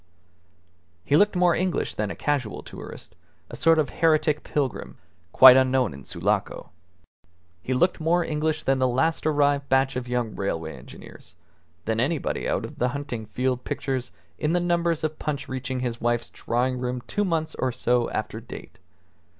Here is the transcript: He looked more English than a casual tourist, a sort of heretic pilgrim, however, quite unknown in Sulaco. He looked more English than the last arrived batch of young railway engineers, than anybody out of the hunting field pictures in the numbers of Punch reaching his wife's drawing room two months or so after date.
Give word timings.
He 1.05 1.15
looked 1.15 1.35
more 1.35 1.53
English 1.55 1.93
than 1.93 2.09
a 2.09 2.15
casual 2.15 2.63
tourist, 2.63 3.13
a 3.51 3.55
sort 3.55 3.77
of 3.77 3.89
heretic 3.91 4.43
pilgrim, 4.43 4.93
however, 4.97 5.27
quite 5.31 5.55
unknown 5.57 5.93
in 5.93 6.05
Sulaco. 6.05 6.71
He 7.61 7.75
looked 7.75 7.99
more 7.99 8.25
English 8.25 8.63
than 8.63 8.79
the 8.79 8.87
last 8.87 9.27
arrived 9.27 9.69
batch 9.69 9.95
of 9.95 10.07
young 10.07 10.35
railway 10.35 10.75
engineers, 10.75 11.35
than 11.85 11.99
anybody 11.99 12.49
out 12.49 12.65
of 12.65 12.79
the 12.79 12.87
hunting 12.89 13.27
field 13.27 13.63
pictures 13.63 14.11
in 14.39 14.53
the 14.53 14.59
numbers 14.59 15.03
of 15.03 15.19
Punch 15.19 15.47
reaching 15.47 15.81
his 15.81 16.01
wife's 16.01 16.31
drawing 16.31 16.79
room 16.79 17.01
two 17.05 17.23
months 17.23 17.53
or 17.53 17.71
so 17.71 18.09
after 18.09 18.39
date. 18.39 18.79